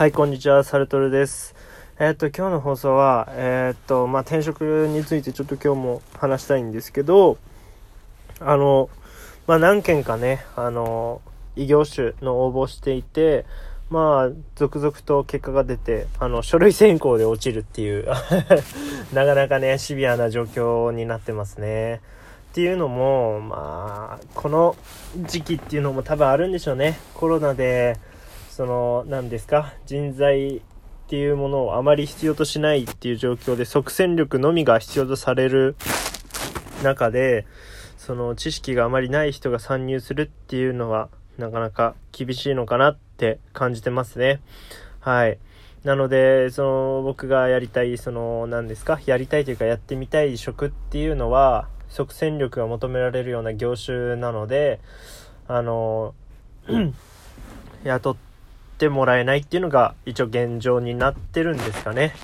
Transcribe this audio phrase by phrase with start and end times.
[0.00, 1.54] はい、こんにちは、サルトルです。
[1.98, 7.36] えー、っと、今日の放送は、えー、っと、まあ、転職についてちょっと今日も話したいんですけど、
[8.40, 8.88] あの、
[9.46, 11.20] まあ、何件かね、あの、
[11.54, 13.44] 異業種の応募していて、
[13.90, 18.06] まあ、続々と結果が出て、あの、書類選考で落ちるっていう
[19.12, 22.00] なかなかね、シビアな状況になってますね。
[22.52, 24.76] っていうのも、まあ、この
[25.26, 26.98] 時期っていうのも多分あるんでしょうね。
[27.12, 27.98] コロナで、
[28.60, 30.60] その、何ですか、人材っ
[31.08, 35.76] ていうものをあまり必要としないっていう状況で即戦力のみが必要とされる
[36.82, 37.46] 中で、
[37.96, 44.42] その知識があまりない人が参入するっていうのはなかなか厳しいのかなって感じてますね。
[45.00, 45.38] はい。
[45.82, 54.80] なので、その僕がやりたい、その何ですか、やりたいというかやってみたい職っていうのは即戦力が求められるような業種なので、
[55.48, 56.14] あの、
[57.84, 58.29] 雇って
[58.80, 62.14] てもらえないっていうのが一応現状になってるんですかね。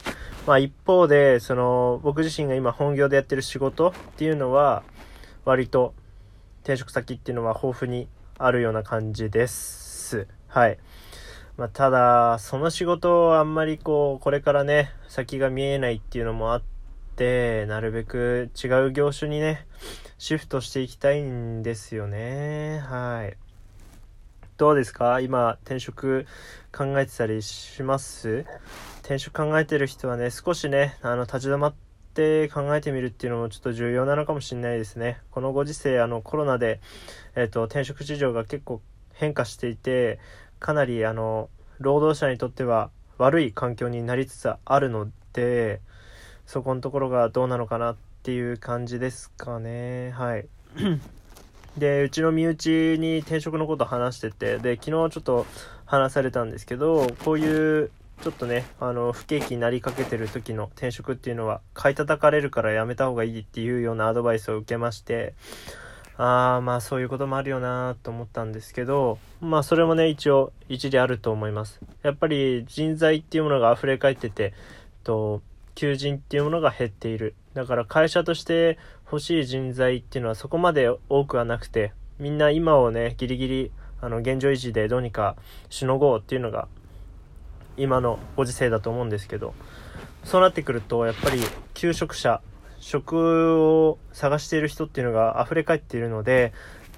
[0.46, 4.82] まあ一方で、その僕自身が今本業でやってる仕事っていうのは
[5.44, 5.92] 割と
[6.62, 8.08] 転職先っていうのは豊富に
[8.38, 10.26] あるような感じです。
[10.48, 10.78] はい。
[11.58, 16.62] まあ、ただ、その仕事はあんまりこう、これからね、先が見えないっていうのもあっ
[17.16, 19.66] て、なるべく違う業種にね、
[20.18, 22.80] シフトしていきたいんですよね。
[22.80, 23.45] はい。
[24.56, 25.20] どうですか？
[25.20, 26.26] 今、転職
[26.74, 28.46] 考えてたりします？
[29.00, 31.74] 転職考えてる人はね、少しね、あの、立ち止まっ
[32.14, 35.20] て考えてみるっていうのもちょっと重要なのかもしれないですね。
[35.30, 36.80] このご時世、あの、コロナで、
[37.34, 38.80] えっ、ー、と、転職市場が結構
[39.12, 40.18] 変化していて、
[40.58, 45.82] かなり、あの、労働者にとっては悪い環境になりつつあるので、
[46.46, 50.12] そこのところがどうなのかなっていう感じですかね。
[50.12, 50.48] はい。
[51.76, 55.46] で、うちの身内に転職のこと話してて、で、昨日ちょっと
[55.84, 57.90] 話されたんですけど、こういう
[58.22, 65.34] ちょっとね、あの、不景気になりかけてる時の転職っていうのは、買い叩かれるからやめた方がいいっていうようなアドバイスを受けまして、
[66.16, 71.78] ああ、まあそういうこともあるよなと思ったんですけど、まあそれもね、一応一理あると思います。
[72.02, 74.54] やっぱり人材っていうものが溢れ返ってて、
[75.04, 75.42] と、
[75.76, 77.36] 求人っていうものが減っている。
[77.54, 83.70] だから会社として欲しい人材っていうのはそこまで多くはなくて、みんな今をね、ギリギリ、
[84.00, 85.36] あの、現状維持でどうにか
[85.70, 86.66] しのごうっていうのが、
[87.76, 89.54] 今のご時世だと思うんですけど、
[90.24, 91.40] そうなってくると、やっぱり、
[91.74, 92.40] 求職者、
[92.80, 96.52] 職を探している人っていうのが溢れ返っているので、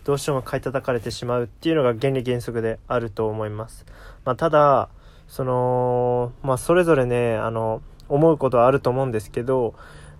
[0.04, 3.84] どうしても買い叩かれてしまうっていうのが原理原則であると思います。
[4.24, 4.88] まあ、ただ、
[5.26, 9.74] その、まあ、それぞれね、あの、思うことはあると思うんですけど、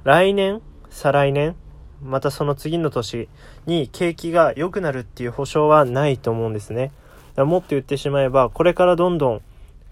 [0.05, 1.57] 来年、再来年、
[2.03, 3.29] またその次の年
[3.67, 6.93] に景気が良くなるっていう保証はないと思うんですね。
[7.35, 9.41] だもっと言ってしまえば、これからどんどん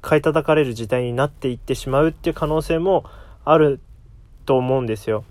[0.02, 3.04] 買い叩かれる時代になっていってしまうっていう可能性も
[3.44, 3.80] ある
[4.44, 5.24] と思うんですよ。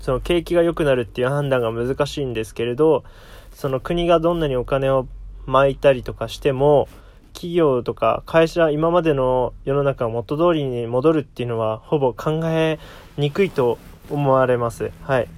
[0.00, 3.02] その景気が良くなるっていう判断が難しいんですけれど、
[3.52, 5.08] その国がどんなにお金を
[5.46, 6.88] 巻いたりとかしても、
[7.36, 12.78] 企業とか会社、今までの世の中元通りに戻るっていうのはほぼ考え
[13.18, 13.76] にくいと
[14.08, 14.90] 思われます。
[15.02, 15.28] はい。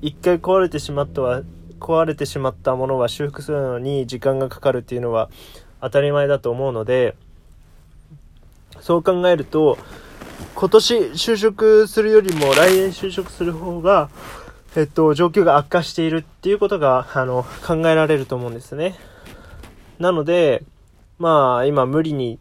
[0.00, 1.42] 一回壊れてしまったは、
[1.80, 5.30] 壊れてしまったものは修復するのに時間がかかるっていうのは
[5.80, 7.16] 当たり前だと思うので、
[8.80, 9.78] そう考えると、
[10.54, 14.10] 今年就職するよりも来年就職する方が、
[14.76, 18.94] えっと、状況が悪化しているっていうことが、あの、考えられると思うんですね。
[19.98, 20.62] なので、
[21.18, 22.38] まあ、今無理に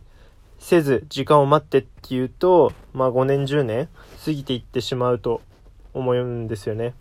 [0.60, 3.90] せず時間を待ってっていうと、まあ5年10年
[4.24, 5.42] 過ぎていってしまうと
[5.94, 6.94] 思うんですよね。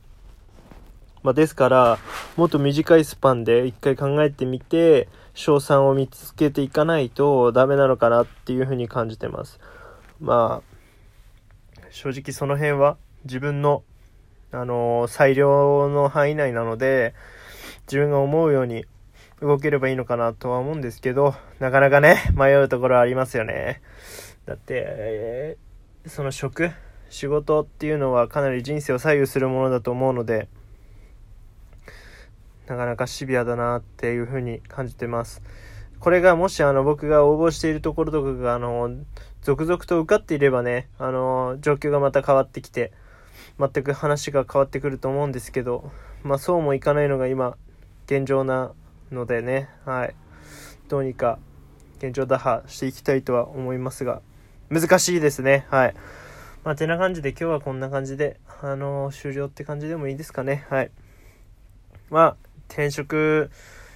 [1.22, 1.98] まあ、ですから、
[2.36, 9.58] もっと短いスパンで一回考えてみて、賞賛を見つけていかないとダメなのかなっていうふうに感じてます。
[10.20, 13.82] まあ、正直その辺は自分の、
[14.52, 17.12] あのー、裁量の範囲内なので、
[17.86, 18.86] 自分が思うように
[19.40, 23.82] 動ければいいのかなとは思うんですけど、なかなかね、迷うところはありますよね。
[24.46, 26.70] だって、えー、その職、
[27.10, 30.48] 仕事っていうのはかなり人生を左右するものだと思うので、
[32.66, 35.42] なかなかシビアだなっていうふうに感じてます。
[36.00, 38.90] これがもしあの僕が応募しているところとかがあの、
[39.42, 42.92] 続々と受かっていればね、あの、状況がまた変わってきて、
[43.58, 45.90] 全く話が変わってくると思うんですけど、
[46.22, 47.56] まあそうもいかないのが今、
[48.06, 48.72] 現状な
[49.12, 50.14] のでね、はい。
[50.88, 51.38] どうにか
[51.98, 54.22] 現状打破していきたいとは思いますが、
[54.70, 55.66] 難しいですね。
[55.70, 55.94] はい。
[56.64, 60.66] まあ、てな感じで今日はこんな感じで、あのー、終了って感じでもいいですかね。
[60.68, 60.90] はい。
[62.10, 62.36] まあ、
[62.68, 63.50] 転職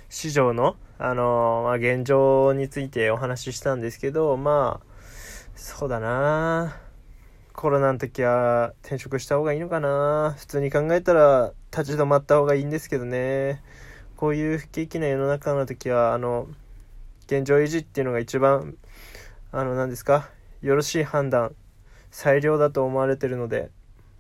[0.09, 4.91] 市場の、あのー、まあ、現状についてお話ししたんですけど、まあ、
[5.57, 6.77] そうだな
[7.53, 13.63] コロナの時は転職した方がいいのかな普通に考えたら立ち止まった方がいいんですけどね
[14.21, 16.47] こういう不景気な世の中の時はあの
[17.25, 18.77] 現状維持っていうのが一番
[19.51, 20.29] あの何ですか
[20.61, 21.55] よろしい判断
[22.11, 23.71] 最良だと思われてるので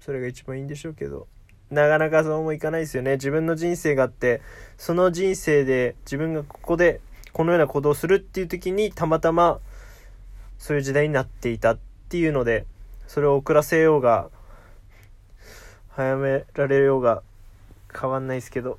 [0.00, 1.26] それが一番いいんでしょうけど
[1.70, 3.16] なかなかそうもいかないですよね。
[3.16, 4.40] 自分の人生があって
[4.78, 7.02] その人生で自分がここで
[7.34, 9.60] このような行動をするっていう時にたまたま
[10.56, 12.64] そういう時代になっていたっていうので
[13.06, 14.30] それを遅らせようが
[15.90, 17.22] 早められようが
[17.94, 18.78] 変わんないですけど。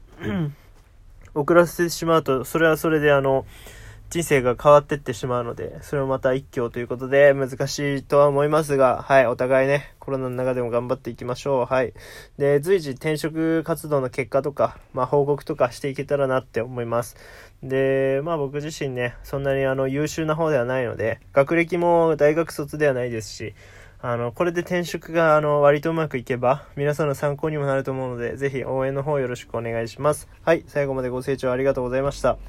[1.33, 3.45] 遅らせてしまうとそれはそれであの
[4.11, 11.65] 人生が変わってってしまうので、それもまた一挙ということで難しいとは思いますが、はい、お互いね、コロナの中でも頑張っていきましょう。
[11.65, 11.93] はい。
[12.37, 17.15] で、随時転職活動の結果とか、まあ報告とかしていけたらなって思います。
[17.63, 23.53] で、まあ僕自身ね、そんなにあの優秀な方ではないので、学歴も大学卒ではないですし、
[24.03, 30.27] あの、これで転職が、あの、割とうまくいけば、皆さんの参考にもなると思うので、ぜひ応援の方よろしくお願いします。
[30.43, 32.39] はい、最後までご清聴ありがとうございました。